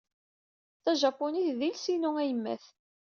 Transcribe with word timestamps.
Tajapunit 0.83 1.49
d 1.57 1.59
iles-inu 1.69 2.11
ayemmat. 2.21 2.63